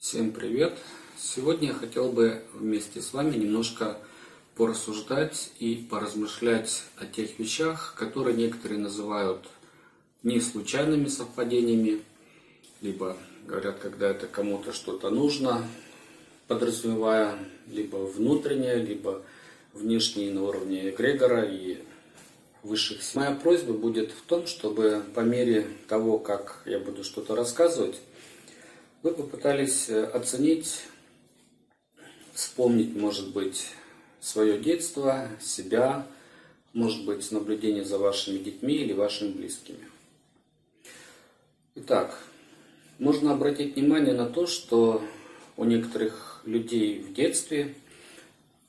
[0.00, 0.78] Всем привет!
[1.18, 3.98] Сегодня я хотел бы вместе с вами немножко
[4.54, 9.40] порассуждать и поразмышлять о тех вещах, которые некоторые называют
[10.22, 12.00] не случайными совпадениями,
[12.80, 15.66] либо говорят, когда это кому-то что-то нужно,
[16.46, 17.36] подразумевая
[17.66, 19.24] либо внутреннее, либо
[19.72, 21.78] внешнее на уровне эгрегора и
[22.62, 23.20] высших сил.
[23.20, 27.96] Моя просьба будет в том, чтобы по мере того, как я буду что-то рассказывать,
[29.08, 30.82] вы попытались э, оценить,
[32.34, 33.68] вспомнить, может быть,
[34.20, 36.06] свое детство, себя,
[36.74, 39.88] может быть, наблюдение за вашими детьми или вашими близкими.
[41.74, 42.22] Итак,
[42.98, 45.02] можно обратить внимание на то, что
[45.56, 47.76] у некоторых людей в детстве,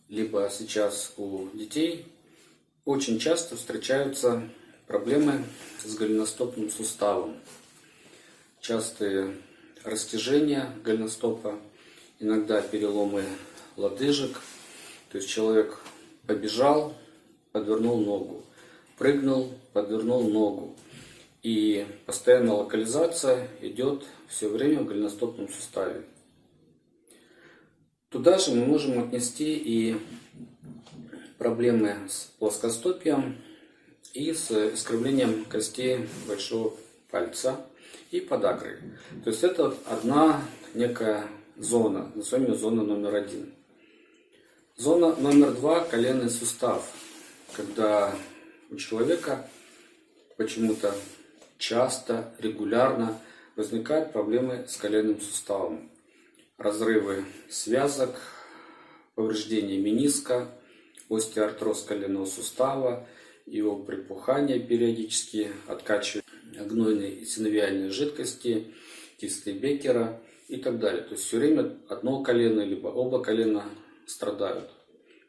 [0.07, 2.05] либо сейчас у детей,
[2.85, 4.48] очень часто встречаются
[4.87, 5.43] проблемы
[5.84, 7.35] с голеностопным суставом.
[8.62, 9.35] Частые
[9.89, 11.59] растяжения голеностопа,
[12.20, 13.23] иногда переломы
[13.76, 14.40] лодыжек.
[15.12, 15.79] То есть человек
[16.27, 16.93] побежал,
[17.51, 18.43] подвернул ногу,
[18.98, 20.76] прыгнул, подвернул ногу.
[21.41, 26.04] И постоянная локализация идет все время в голеностопном суставе.
[28.10, 29.95] Туда же мы можем отнести и
[31.37, 33.37] проблемы с плоскостопием
[34.13, 36.73] и с искривлением костей большого
[37.10, 37.65] пальца
[38.12, 38.77] и подагрой.
[39.23, 40.41] То есть это одна
[40.73, 43.54] некая зона, назовем ее зона номер один.
[44.76, 46.90] Зона номер два– коленный сустав,
[47.55, 48.15] когда
[48.70, 49.49] у человека
[50.37, 50.95] почему-то
[51.57, 53.20] часто, регулярно
[53.57, 55.91] возникают проблемы с коленным суставом.
[56.57, 58.15] Разрывы связок,
[59.15, 60.49] повреждение мениска,
[61.10, 63.05] остеоартроз коленного сустава,
[63.45, 66.25] его припухание периодически откачивает
[66.57, 68.73] гнойной синовиальной жидкости,
[69.17, 71.03] кисты Беккера и так далее.
[71.03, 73.66] То есть все время одно колено либо оба колена
[74.05, 74.72] страдают.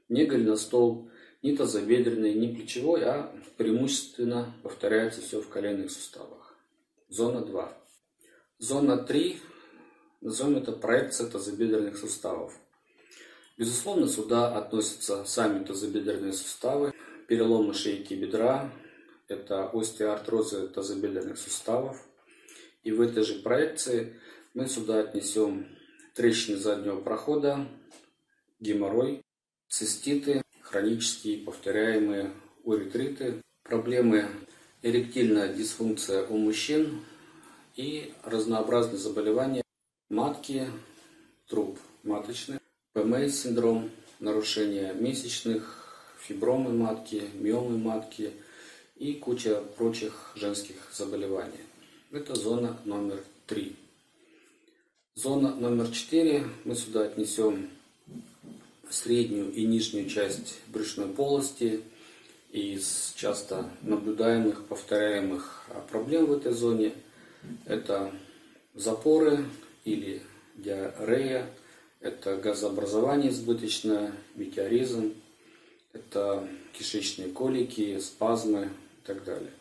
[0.08, 1.10] Не голеностоп,
[1.42, 6.56] ни тазобедренный, ни плечевой, а преимущественно повторяется все в коленных суставах.
[7.09, 7.78] Зона 2.
[8.59, 9.38] Зона 3,
[10.20, 12.53] назовем это проекция тазобедренных суставов.
[13.56, 16.92] Безусловно, сюда относятся сами тазобедренные суставы,
[17.28, 18.72] переломы шейки бедра,
[19.30, 22.04] это остеоартрозы тазобедренных суставов.
[22.82, 24.14] И в этой же проекции
[24.54, 25.68] мы сюда отнесем
[26.14, 27.68] трещины заднего прохода,
[28.58, 29.22] геморрой,
[29.68, 32.32] циститы, хронические повторяемые
[32.64, 34.26] уретриты, проблемы
[34.82, 37.00] эректильная дисфункция у мужчин
[37.76, 39.62] и разнообразные заболевания
[40.08, 40.66] матки,
[41.47, 42.58] труб маточных,
[42.94, 48.32] ПМС-синдром, нарушение месячных, фибромы матки, миомы матки–
[49.00, 51.65] и куча прочих женских заболеваний.
[52.12, 53.75] Это зона номер три.
[55.15, 57.71] Зона номер четыре мы сюда отнесем
[58.91, 61.81] среднюю и нижнюю часть брюшной полости
[62.53, 66.93] из часто наблюдаемых, повторяемых проблем в этой зоне.
[67.65, 68.12] Это
[68.75, 69.47] запоры
[69.87, 70.21] или
[70.56, 71.49] диарея,
[72.00, 75.15] это газообразование избыточное, метеоризм,
[75.94, 78.69] это кишечные колики, спазмы,
[79.03, 79.53] и так далее.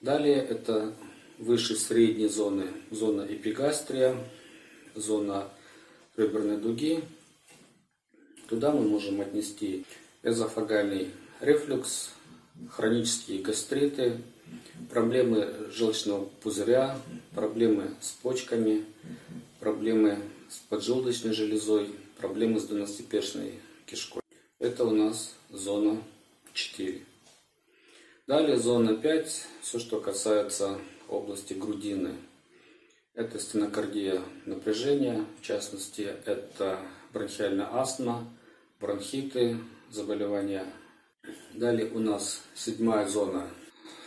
[0.00, 0.92] Далее это
[1.38, 4.16] выше средней зоны, зона эпигастрия,
[4.94, 5.48] зона
[6.16, 7.04] реберной дуги.
[8.48, 9.84] Туда мы можем отнести
[10.22, 11.10] эзофагальный
[11.40, 12.10] рефлюкс,
[12.70, 14.18] хронические гастриты,
[14.90, 16.98] проблемы желчного пузыря,
[17.34, 18.84] проблемы с почками,
[19.58, 24.22] проблемы с поджелудочной железой, проблемы с двенадцатиперстной кишкой.
[24.58, 26.02] Это у нас зона
[26.52, 27.11] 4.
[28.32, 32.16] Далее зона 5, все, что касается области грудины.
[33.12, 36.78] Это стенокардия напряжения, в частности, это
[37.12, 38.26] бронхиальная астма,
[38.80, 39.58] бронхиты,
[39.90, 40.64] заболевания.
[41.52, 43.50] Далее у нас седьмая зона.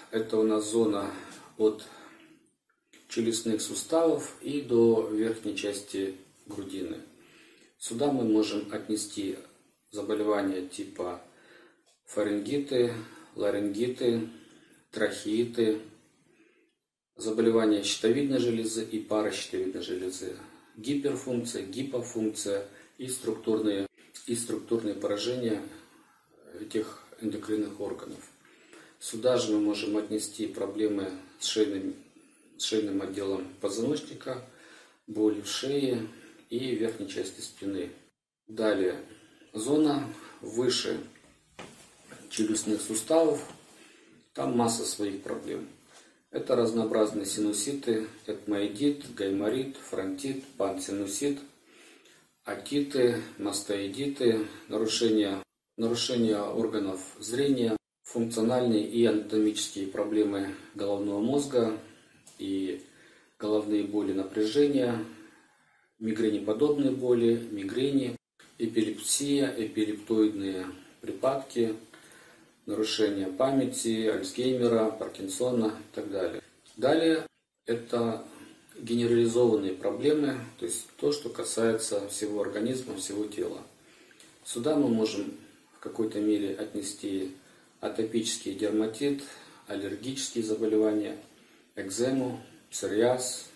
[0.10, 1.12] Это у нас зона
[1.60, 1.86] от
[3.10, 6.16] челюстных суставов и до верхней части
[6.48, 6.98] грудины.
[7.78, 9.38] Сюда мы можем отнести
[9.92, 11.22] заболевания типа
[12.08, 12.92] фарингиты,
[13.36, 14.30] ларингиты,
[14.92, 15.82] трахеиты,
[17.16, 20.36] заболевания щитовидной железы и паращитовидной железы,
[20.78, 22.68] гиперфункция, гипофункция
[22.98, 23.88] и структурные,
[24.26, 25.62] и структурные поражения
[26.60, 28.20] этих эндокринных органов.
[29.00, 31.96] Сюда же мы можем отнести проблемы с шейным,
[32.58, 34.44] с шейным отделом позвоночника,
[35.08, 36.08] боли в шее
[36.50, 37.92] и верхней части спины.
[38.48, 39.00] Далее,
[39.54, 40.08] зона
[40.42, 41.00] выше
[42.36, 43.42] челюстных суставов,
[44.34, 45.70] там масса своих проблем.
[46.32, 51.40] Это разнообразные синуситы, этмоидит, гайморит, фронтит, пансинусит,
[52.44, 55.42] атиты, мастоидиты, нарушения,
[55.78, 61.78] нарушения органов зрения, функциональные и анатомические проблемы головного мозга
[62.38, 62.84] и
[63.40, 65.06] головные боли напряжения,
[66.00, 68.18] мигренеподобные боли, мигрени,
[68.58, 70.66] эпилепсия, эпилептоидные
[71.00, 71.76] припадки,
[72.66, 76.42] нарушение памяти, Альцгеймера, Паркинсона и так далее.
[76.78, 77.26] Далее
[77.66, 78.24] это
[78.78, 83.62] генерализованные проблемы, то есть то, что касается всего организма, всего тела.
[84.44, 85.34] Сюда мы можем
[85.78, 87.32] в какой-то мере отнести
[87.80, 89.24] атопический дерматит,
[89.68, 91.18] аллергические заболевания,
[91.76, 93.50] экзему, псориаз,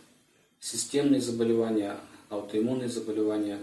[0.60, 1.98] системные заболевания,
[2.30, 3.60] аутоиммунные заболевания,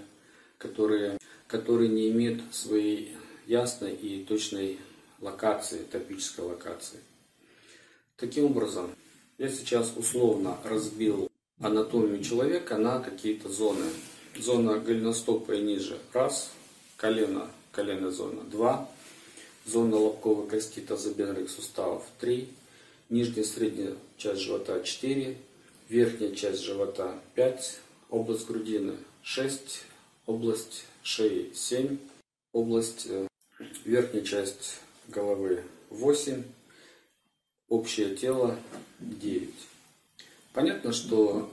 [0.59, 3.17] которые, которые не имеют своей
[3.47, 4.79] ясной и точной
[5.21, 7.01] локации, топической локации.
[8.17, 8.91] Таким образом,
[9.39, 11.31] я сейчас условно разбил
[11.61, 13.87] анатомию человека на какие-то зоны.
[14.39, 16.51] Зона голеностопа и ниже– раз,
[16.97, 18.89] колено, коленная зона– два,
[19.65, 22.51] зона лобковой кости тазобедренных суставов– три,
[23.09, 25.39] нижняя средняя часть живота– четыре,
[25.89, 27.79] верхняя часть живота– пять,
[28.11, 29.85] область грудины– шесть,
[30.27, 31.97] область шеи– семь,
[32.53, 33.27] область э,
[33.85, 36.43] верхняя часть головы 8,
[37.69, 38.57] общее тело
[39.01, 39.55] 9.
[40.53, 41.51] Понятно, что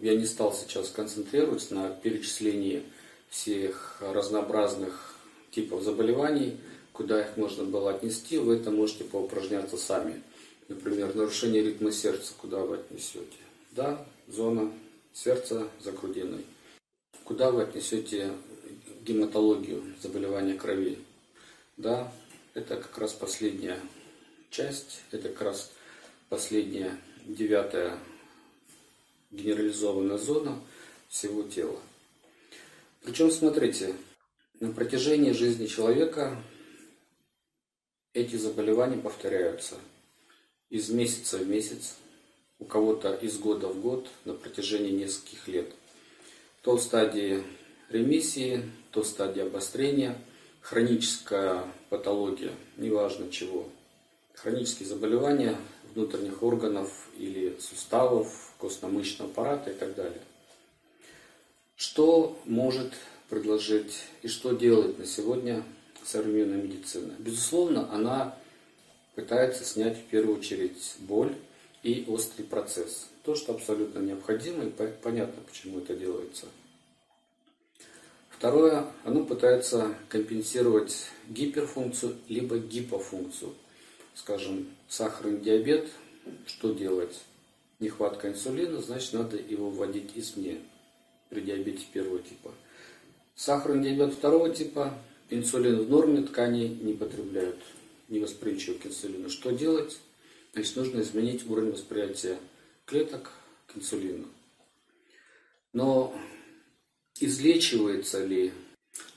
[0.00, 2.82] я не стал сейчас концентрироваться на перечислении
[3.28, 5.16] всех разнообразных
[5.50, 6.58] типов заболеваний,
[6.92, 10.22] куда их можно было отнести, вы это можете поупражняться сами.
[10.68, 13.38] Например, нарушение ритма сердца, куда вы отнесете?
[13.72, 14.72] Да, зона
[15.12, 16.44] сердца за грудиной.
[17.24, 18.32] Куда вы отнесете
[19.02, 20.98] гематологию, заболевания крови?
[21.76, 22.12] Да,
[22.54, 23.78] это как раз последняя
[24.50, 25.70] часть, это как раз
[26.28, 27.98] последняя девятая
[29.30, 30.60] генерализованная зона
[31.08, 31.78] всего тела.
[33.02, 33.94] Причем, смотрите,
[34.58, 36.42] на протяжении жизни человека
[38.12, 39.76] эти заболевания повторяются
[40.68, 41.96] из месяца в месяц,
[42.58, 45.72] у кого-то из года в год на протяжении нескольких лет.
[46.62, 47.42] То в стадии
[47.88, 50.18] ремиссии, то в стадии обострения–
[50.60, 53.68] хроническая патология, неважно чего,
[54.34, 55.56] хронические заболевания
[55.94, 60.20] внутренних органов или суставов, костно-мышечного аппарата и так далее.
[61.76, 62.92] Что может
[63.28, 65.64] предложить и что делает на сегодня
[66.04, 67.14] современная медицина?
[67.18, 68.36] Безусловно, она
[69.14, 71.34] пытается снять в первую очередь боль
[71.82, 73.08] и острый процесс.
[73.24, 76.46] То, что абсолютно необходимо, и понятно, почему это делается–
[78.40, 83.52] Второе, оно пытается компенсировать гиперфункцию либо гипофункцию.
[84.14, 85.90] Скажем, сахарный диабет,
[86.46, 87.20] что делать?
[87.80, 90.62] Нехватка инсулина, значит надо его вводить извне
[91.28, 92.54] при диабете первого типа.
[93.34, 94.94] Сахарный диабет второго типа,
[95.28, 97.58] инсулин в норме тканей не потребляют,
[98.08, 99.28] не восприимчивы к инсулину.
[99.28, 99.98] Что делать?
[100.54, 102.38] Значит, нужно изменить уровень восприятия
[102.86, 103.32] клеток
[103.66, 104.28] к инсулину.
[105.74, 106.16] Но
[107.20, 108.52] излечивается ли,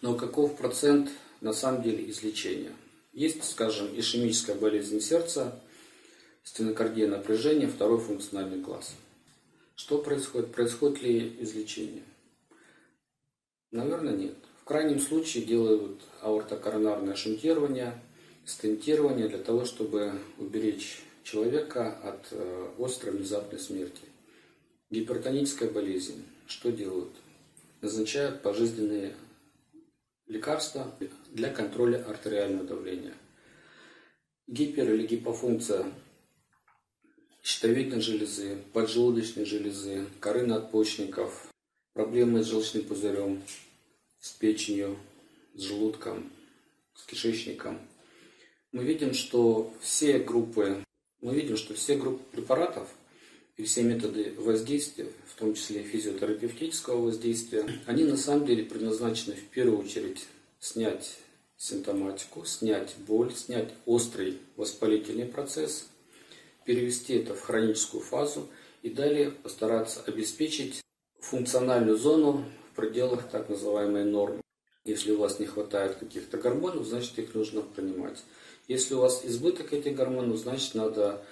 [0.02, 1.10] но каков процент
[1.42, 2.74] на самом деле излечения.
[3.14, 5.60] Есть, скажем, ишемическая болезнь сердца,
[6.44, 8.94] стенокардия напряжения, второй функциональный класс.
[9.76, 10.52] Что происходит?
[10.52, 12.04] Происходит ли излечение?
[13.72, 14.36] Наверное, нет.
[14.62, 18.00] В крайнем случае делают аортокоронарное шунтирование,
[18.46, 24.04] стентирование для того, чтобы уберечь человека от э, острой внезапной смерти.
[24.90, 26.24] Гипертоническая болезнь.
[26.46, 27.12] Что делают?
[27.84, 29.14] Назначают пожизненные
[30.26, 30.96] лекарства
[31.30, 33.14] для контроля артериального давления.
[34.48, 35.92] Гипер- или гипофункция
[37.44, 41.50] щитовидной железы, поджелудочной железы, коры надпочечников,
[41.92, 43.44] проблемы с желчным пузырем,
[44.20, 44.98] с печенью,
[45.54, 46.32] с желудком,
[46.96, 47.82] с кишечником.
[48.72, 50.82] Мы видим, что все группы,
[51.20, 52.90] мы видим, что все группы препаратов–
[53.58, 59.46] и все методы воздействия, в том числе физиотерапевтического воздействия, они на самом деле предназначены в
[59.50, 60.26] первую очередь
[60.60, 61.18] снять
[61.58, 65.88] симптоматику, снять боль, снять острый воспалительный процесс,
[66.66, 68.50] перевести это в хроническую фазу
[68.82, 70.82] и далее постараться обеспечить
[71.20, 74.42] функциональную зону в пределах так называемой нормы.
[74.84, 78.22] Если у вас не хватает каких-то гормонов, значит их нужно принимать.
[78.68, 81.24] Если у вас избыток этих гормонов, значит надо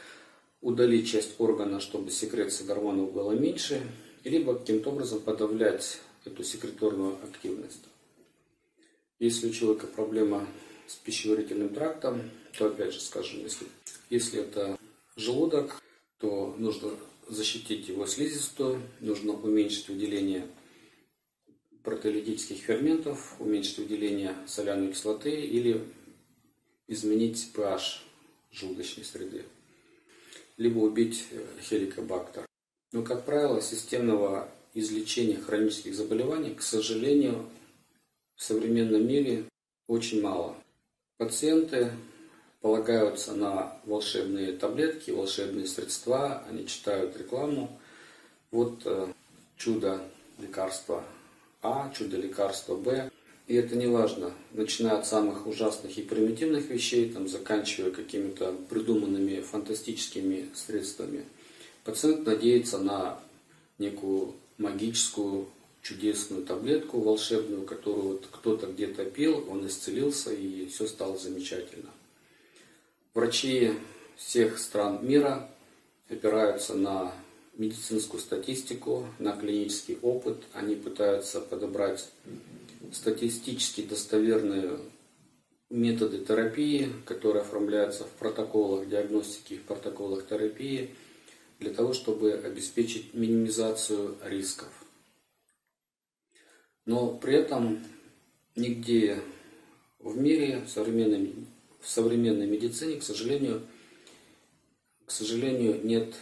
[0.62, 3.82] удалить часть органа, чтобы секреция гормонов была меньше,
[4.24, 7.84] либо каким-то образом подавлять эту секреторную активность.
[9.20, 10.48] Если у человека проблема
[10.88, 13.68] с пищеварительным трактом, то опять же скажем, если,
[14.10, 14.78] если это
[15.16, 15.82] желудок,
[16.20, 16.92] то нужно
[17.28, 20.48] защитить его слизистую, нужно уменьшить выделение
[21.84, 25.84] протеолитических ферментов, уменьшить выделение соляной кислоты или
[26.88, 28.00] изменить pH
[28.52, 29.46] желудочной среды,
[30.62, 32.46] либо убить э, хеликобактер.
[32.92, 37.50] Но, как правило, системного излечения хронических заболеваний, к сожалению,
[38.36, 39.46] в современном мире
[39.88, 40.56] очень мало.
[41.18, 41.92] Пациенты
[42.62, 47.80] полагаются на волшебные таблетки, волшебные средства, они читают рекламу.
[48.52, 49.12] Вот э,
[49.58, 50.00] чудо
[50.38, 51.04] лекарства
[51.64, 53.10] А, чудо лекарства Б.
[53.52, 59.42] И это не важно, начиная от самых ужасных и примитивных вещей, там, заканчивая какими-то придуманными
[59.42, 61.26] фантастическими средствами.
[61.84, 63.20] Пациент надеется на
[63.78, 65.50] некую магическую
[65.82, 71.90] чудесную таблетку волшебную, которую вот кто-то где-то пил, он исцелился и все стало замечательно.
[73.14, 73.74] Врачи
[74.16, 75.50] всех стран мира
[76.08, 77.14] опираются на
[77.62, 80.44] медицинскую статистику, на клинический опыт.
[80.54, 82.10] Они пытаются подобрать
[82.92, 84.80] статистически достоверные
[85.70, 90.90] методы терапии, которые оформляются в протоколах диагностики в протоколах терапии,
[91.60, 94.70] для того, чтобы обеспечить минимизацию рисков.
[96.88, 97.86] Но при этом
[98.56, 99.22] нигде
[100.00, 101.36] в мире в современной,
[101.80, 103.62] в современной медицине, к сожалению,
[105.06, 106.16] к сожалению, нет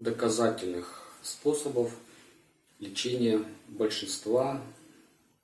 [0.00, 1.92] доказательных способов
[2.78, 4.62] лечения большинства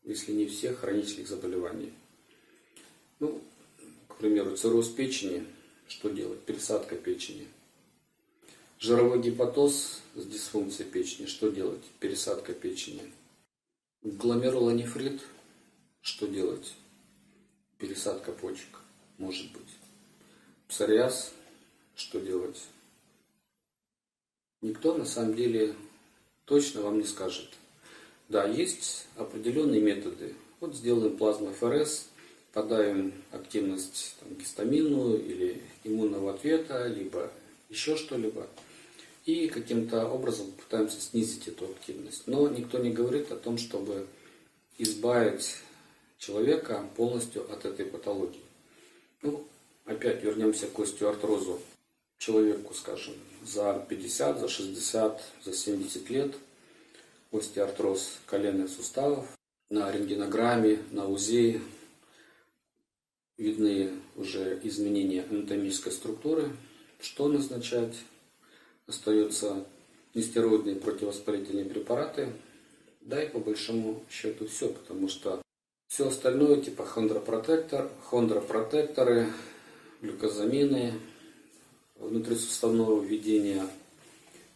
[0.05, 1.93] если не всех, хронических заболеваний.
[3.21, 3.41] Ну,
[4.09, 5.47] к примеру, цирроз печени,
[5.89, 6.41] что делать?
[6.43, 7.49] Пересадка печени.
[8.79, 11.83] Жировой гепатоз с дисфункцией печени, что делать?
[12.01, 13.11] Пересадка печени.
[14.03, 15.23] Гломерулонефрит,
[16.03, 16.75] что делать?
[17.79, 18.81] Пересадка почек,
[19.17, 19.63] может быть.
[20.69, 21.33] Псориаз,
[21.97, 22.61] что делать?
[24.65, 25.75] Никто на самом деле
[26.45, 27.49] точно вам не скажет–
[28.29, 30.35] да, есть определенные методы.
[30.61, 32.09] Вот сделаем плазмофорез,
[32.53, 37.31] подаем активность там, гистаминную или иммунного ответа, либо
[37.69, 38.49] еще что-либо.
[39.27, 42.23] И каким-то образом пытаемся снизить эту активность.
[42.27, 44.07] Но никто не говорит о том, чтобы
[44.79, 45.57] избавить
[46.19, 48.41] человека полностью от этой патологии.
[49.23, 49.45] Ну,
[49.85, 51.61] опять вернемся к остеоартрозу.
[52.25, 53.13] Человеку, скажем,
[53.45, 56.35] за 50, за 60, за 70 лет–
[57.33, 59.27] остеоартроз коленных суставов.
[59.69, 61.61] На рентгенограмме, на УЗИ
[63.37, 66.57] видны уже изменения анатомической структуры.
[66.99, 67.95] Что назначать?
[68.87, 69.67] Остаются
[70.15, 72.33] нестероидные противовоспалительные препараты.
[73.03, 75.43] Да и по большому счету все, потому что
[75.89, 79.31] все остальное, типа хондропротектор, хондропротекторы,
[80.01, 80.95] глюкозамины,
[82.05, 83.67] внутрисуставного введения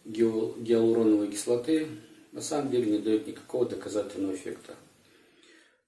[0.04, 1.88] гиалуроновой кислоты,
[2.32, 4.76] на самом деле не дает никакого доказательного эффекта.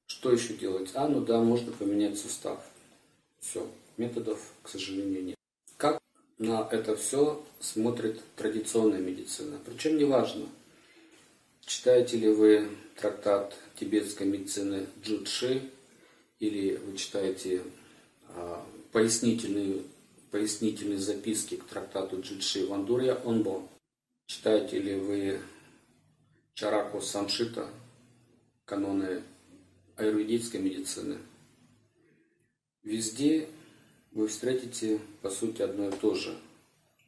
[0.06, 0.90] Что еще делать?
[0.94, 2.60] А, ну да, можно поменять сустав.
[3.38, 5.36] Все, методов, к сожалению, нет.
[5.76, 5.98] Как
[6.38, 9.58] на это все смотрит традиционная медицина?
[9.64, 10.46] Причем неважно,
[11.64, 15.70] читаете ли вы трактат тибетской медицины Джудши,
[16.40, 17.62] или вы читаете
[18.28, 19.82] а, пояснительные,
[20.30, 23.68] пояснительные записки к трактату Джудши Вандурья Онбо.
[24.26, 25.40] Читаете ли вы
[26.54, 27.68] Чараку Самшита,
[28.64, 29.22] каноны
[29.96, 31.18] аюрведической медицины.
[32.82, 33.48] Везде
[34.12, 36.36] вы встретите, по сути, одно и то же.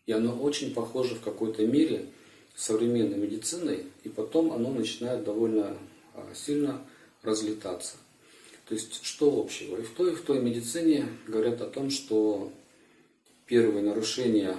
[0.07, 2.07] И оно очень похоже в какой-то мере
[2.55, 5.79] с современной медициной, и потом оно начинает довольно
[6.15, 6.85] а, сильно
[7.23, 7.97] разлетаться.
[8.67, 9.77] То есть, что общего?
[9.77, 12.53] И в той, и в той медицине говорят о том, что
[13.53, 14.57] первые нарушения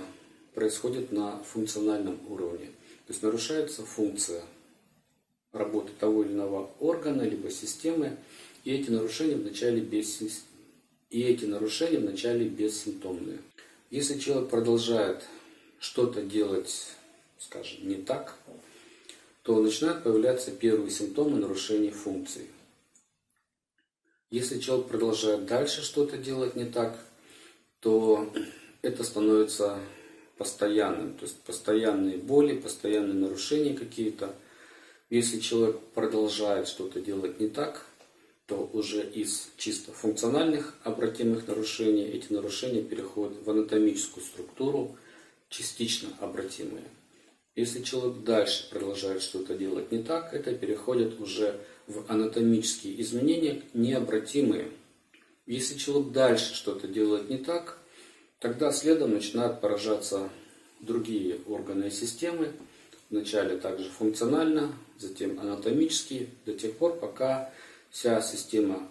[0.53, 2.67] происходят на функциональном уровне.
[3.07, 4.43] То есть нарушается функция
[5.51, 8.17] работы того или иного органа, либо системы,
[8.63, 10.21] и эти нарушения вначале без,
[11.09, 13.39] и эти нарушения вначале бессимптомные.
[13.89, 15.23] Если человек продолжает
[15.79, 16.89] что-то делать,
[17.39, 18.37] скажем, не так,
[19.41, 22.45] то начинают появляться первые симптомы нарушения функции.
[24.29, 26.99] Если человек продолжает дальше что-то делать не так,
[27.79, 28.31] то
[28.83, 29.79] это становится
[30.37, 31.15] постоянным.
[31.15, 34.35] То есть постоянные боли, постоянные нарушения какие-то–
[35.13, 37.85] если человек продолжает что-то делать не так,
[38.47, 44.97] то уже из чисто функциональных обратимых нарушений эти нарушения переходят в анатомическую структуру,
[45.49, 46.85] частично обратимые.
[47.55, 54.71] Если человек дальше продолжает что-то делать не так, это переходит уже в анатомические изменения необратимые.
[55.45, 57.77] Если человек дальше что-то делает не так,
[58.43, 60.29] тогда следом начинают поражаться
[60.81, 62.51] другие органы и системы,
[63.09, 67.51] вначале также функционально, затем анатомически, до тех пор, пока
[67.89, 68.89] вся система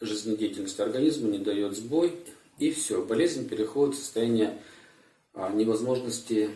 [0.00, 2.16] жизнедеятельности организма не дает сбой,
[2.58, 4.60] и все, болезнь переходит в состояние
[5.32, 6.50] а, невозможности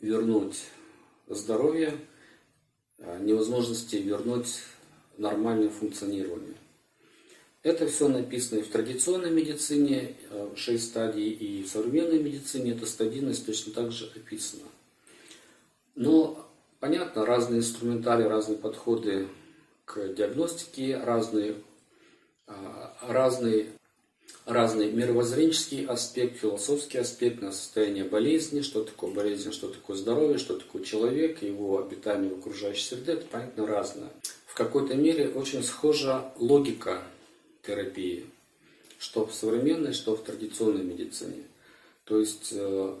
[0.00, 0.56] вернуть
[1.28, 1.92] здоровье,
[3.00, 4.62] а, невозможности вернуть
[5.18, 6.55] нормальное функционирование.
[7.66, 10.14] Это все написано и в традиционной медицине,
[10.54, 14.62] 6 э, стадий, и в современной медицине эта стадийность точно так же описана.
[15.96, 19.26] Но, понятно, разные инструментарии, разные подходы
[19.84, 21.56] к диагностике, разные,
[22.46, 23.66] а, разные,
[24.44, 30.56] разный мировоззренческий аспект, философский аспект на состояние болезни, что такое болезнь, что такое здоровье, что
[30.56, 34.10] такое человек, его обитание в окружающей среде, это, понятно, разное.
[34.46, 37.02] В какой-то мере очень схожа логика
[37.66, 38.26] терапии,
[38.98, 41.42] что в современной, что в традиционной медицине.
[42.04, 42.94] То есть э,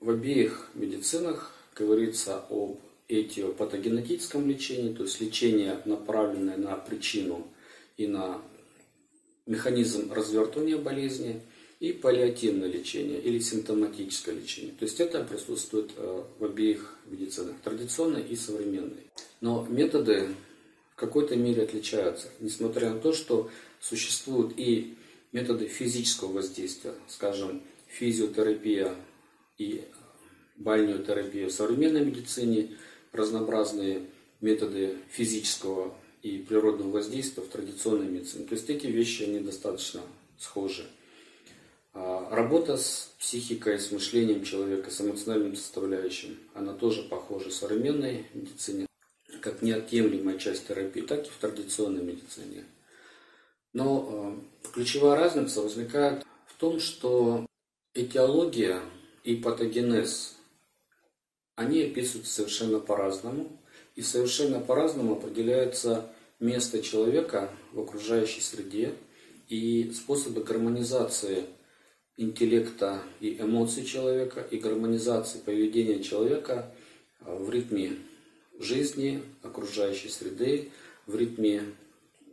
[0.00, 7.46] в обеих медицинах говорится об этиопатогенетическом лечении, то есть лечение, направленное на причину
[7.96, 8.42] и на
[9.46, 11.40] механизм развертывания болезни,
[11.80, 14.72] и паллиативное лечение или симптоматическое лечение.
[14.78, 19.06] То есть это присутствует э, в обеих медицинах, традиционной и современной.
[19.40, 20.28] Но методы
[20.92, 23.48] в какой-то мере отличаются, несмотря на то, что
[23.80, 24.96] Существуют и
[25.32, 28.94] методы физического воздействия, скажем, физиотерапия
[29.56, 29.84] и
[30.56, 32.76] бальнеотерапия в современной медицине,
[33.12, 34.02] разнообразные
[34.40, 38.44] методы физического и природного воздействия в традиционной медицине.
[38.46, 40.02] То есть эти вещи, они достаточно
[40.38, 40.86] схожи.
[41.94, 48.26] А работа с психикой, с мышлением человека, с эмоциональным составляющим, она тоже похожа в современной
[48.34, 48.86] медицине,
[49.40, 52.64] как неотъемлемая часть терапии, так и в традиционной медицине.
[53.78, 57.46] Но э, ключевая разница возникает в том, что
[57.94, 58.82] этиология
[59.22, 60.34] и патогенез,
[61.54, 63.56] они описываются совершенно по-разному,
[63.94, 68.96] и совершенно по-разному определяется место человека в окружающей среде
[69.48, 71.44] и способы гармонизации
[72.16, 76.74] интеллекта и эмоций человека, и гармонизации поведения человека
[77.20, 77.96] э, в ритме
[78.58, 80.72] жизни, окружающей среды,
[81.06, 81.62] в ритме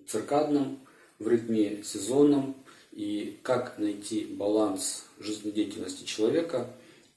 [0.07, 0.79] циркадном,
[1.19, 2.55] в ритме сезонном
[2.91, 6.69] и как найти баланс жизнедеятельности человека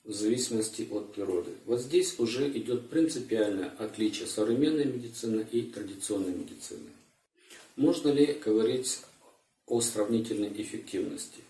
[0.04, 1.50] в зависимости от природы.
[1.66, 6.88] Вот здесь уже идет принципиальное отличие современной медицины и традиционной медицины.
[7.76, 9.00] Можно ли говорить
[9.66, 11.42] о сравнительной эффективности?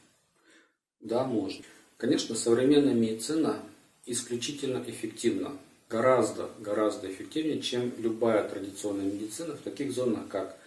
[1.00, 1.64] Да, можно.
[1.96, 3.62] Конечно, современная медицина
[4.04, 5.56] исключительно эффективна,
[5.88, 10.58] гораздо, гораздо эффективнее, чем любая традиционная медицина в таких зонах, как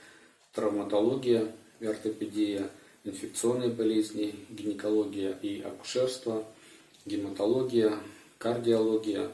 [0.54, 1.54] травматология,
[1.88, 2.70] ортопедия,
[3.04, 6.46] инфекционные болезни, гинекология и акушерство,
[7.06, 7.94] гематология,
[8.38, 9.32] кардиология,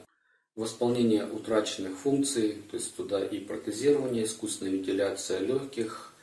[0.55, 6.13] восполнение утраченных функций, то есть туда и протезирование, искусственная вентиляция легких,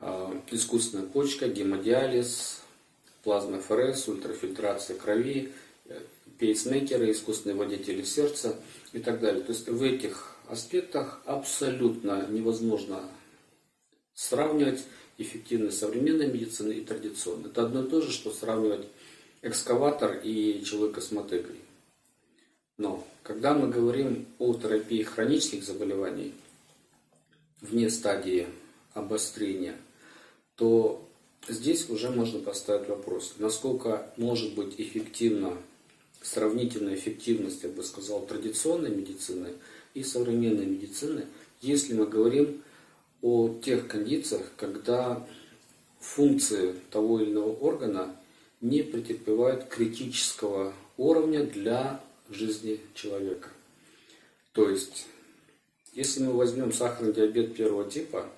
[0.00, 2.62] а, искусственная почка, гемодиализ,
[3.22, 5.52] плазмофорез, ультрафильтрация крови,
[6.38, 8.56] пейсмейкеры, искусственные водители сердца
[8.92, 9.42] и так далее.
[9.42, 13.00] То есть в этих аспектах абсолютно невозможно
[14.16, 14.82] сравнивать
[15.18, 17.50] эффективность современной медицины и традиционной.
[17.50, 18.88] Это одно и то же, что сравнивать
[19.42, 21.60] экскаватор и человека с мотыгой.
[22.78, 26.34] Но когда мы говорим о терапии хронических заболеваний
[27.60, 28.48] вне стадии
[28.92, 29.76] обострения,
[30.56, 31.06] то
[31.48, 35.56] здесь уже можно поставить вопрос, насколько может быть эффективна,
[36.22, 39.52] сравнительная эффективность, я бы сказал, традиционной медицины
[39.94, 41.26] и современной медицины,
[41.60, 42.62] если мы говорим
[43.22, 45.26] о тех кондициях, когда
[46.00, 48.16] функции того или иного органа
[48.60, 52.00] не претерпевают критического уровня для
[52.30, 53.50] жизни человека.
[54.52, 55.06] То есть,
[55.92, 58.28] если мы возьмем сахарный диабет первого типа,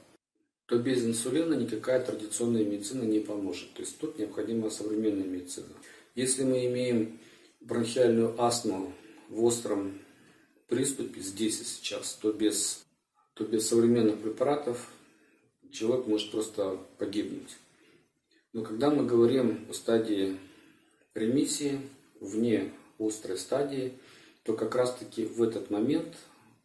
[0.67, 3.73] то без инсулина никакая традиционная медицина не поможет.
[3.73, 5.67] То есть тут необходима современная медицина.
[6.14, 7.19] Если мы имеем
[7.61, 8.93] бронхиальную астму
[9.29, 9.99] в остром
[10.69, 12.85] приступе здесь и сейчас, то без
[13.38, 14.90] то без современных препаратов
[15.70, 17.57] человек может просто погибнуть.
[18.53, 20.37] Но когда мы говорим о стадии
[21.14, 21.81] ремиссии,
[22.20, 23.92] вне острой стадии,
[24.42, 26.16] то как раз-таки в этот момент,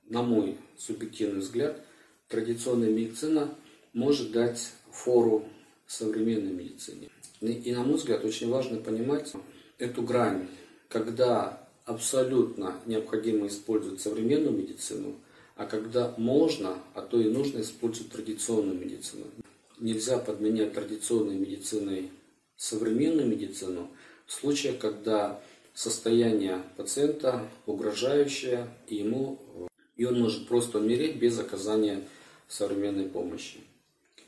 [0.05, 1.79] на мой субъективный взгляд,
[2.27, 3.53] традиционная медицина
[3.93, 5.47] может дать фору
[5.86, 7.09] современной медицине.
[7.39, 9.31] И, на мой взгляд, очень важно понимать
[9.77, 10.47] эту грань,
[10.88, 15.17] когда абсолютно необходимо использовать современную медицину–
[15.55, 19.25] а когда можно, а то и нужно использовать традиционную медицину.
[19.79, 22.11] Нельзя подменять традиционной медициной
[22.55, 23.89] современную медицину
[24.25, 25.41] в случаях, когда
[25.73, 29.39] состояние пациента угрожающее, ему,
[29.95, 32.07] и он может просто умереть без оказания
[32.47, 33.59] современной помощи.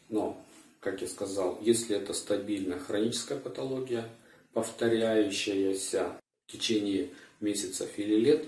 [0.10, 0.44] Но,
[0.80, 4.10] как я сказал, если это стабильная хроническая патология,
[4.54, 7.10] повторяющаяся в течение
[7.40, 8.46] месяцев или лет,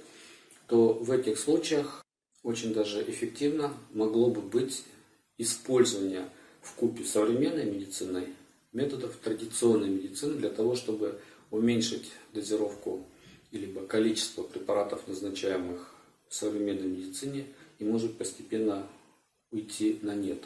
[0.67, 2.03] то в этих случаях
[2.43, 4.83] очень даже эффективно могло бы быть
[5.37, 6.29] использование
[6.61, 8.27] в купе современной медицины
[8.73, 11.19] методов традиционной медицины для того, чтобы
[11.51, 13.05] уменьшить дозировку
[13.51, 15.93] либо количество препаратов, назначаемых
[16.27, 17.47] в современной медицине,
[17.79, 18.87] и может постепенно
[19.51, 20.43] уйти на нет.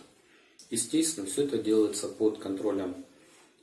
[0.69, 3.05] Естественно, все это делается под контролем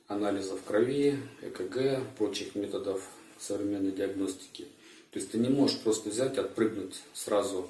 [0.07, 3.01] анализов крови, ЭКГ, прочих методов
[3.39, 4.67] современной диагностики.
[5.11, 7.69] То есть ты не можешь просто взять, отпрыгнуть сразу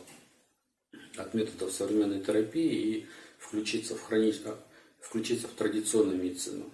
[1.19, 4.34] от методов современной терапии и включиться в, хрони...
[4.99, 6.65] включиться в традиционную медицину.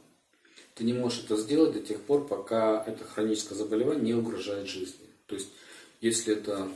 [0.76, 5.06] Ты не можешь это сделать до тех пор, пока это хроническое заболевание не угрожает жизни.
[5.26, 5.50] То есть,
[6.02, 6.70] если это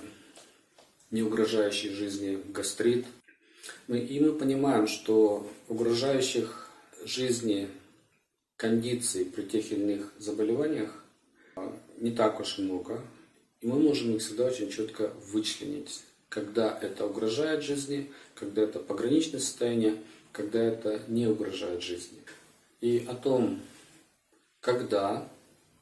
[1.11, 3.05] не угрожающий жизни гастрит,
[3.87, 6.69] мы, и мы понимаем, что угрожающих
[7.03, 7.69] жизни
[8.55, 11.03] кондиций при тех или иных заболеваниях
[11.55, 13.01] а, не так уж много.
[13.61, 19.39] И мы можем их всегда очень четко вычленить, когда это угрожает жизни, когда это пограничное
[19.39, 19.97] состояние,
[20.31, 22.19] когда это не угрожает жизни.
[22.81, 23.59] И о том,
[24.61, 25.27] когда,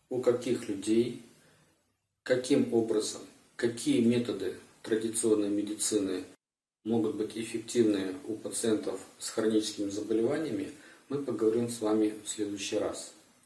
[0.09, 1.21] у каких людей,
[2.23, 3.21] каким образом,
[3.55, 6.23] какие методы традиционной медицины
[6.85, 10.71] могут быть эффективны у пациентов с хроническими заболеваниями,
[11.09, 13.13] мы поговорим с вами в следующий раз.